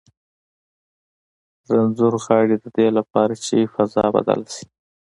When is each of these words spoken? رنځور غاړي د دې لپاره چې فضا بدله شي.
رنځور 1.73 2.13
غاړي 2.23 2.55
د 2.63 2.65
دې 2.77 2.87
لپاره 2.97 3.33
چې 3.45 3.57
فضا 3.73 4.05
بدله 4.15 4.47
شي. 4.55 4.65